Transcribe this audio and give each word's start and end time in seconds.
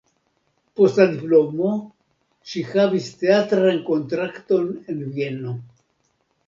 Post 0.79 1.01
la 1.01 1.05
diplomo 1.11 1.73
ŝi 2.53 2.65
havis 2.73 3.11
teatran 3.21 3.79
kontrakton 3.93 4.77
en 4.95 5.07
Vieno. 5.19 5.57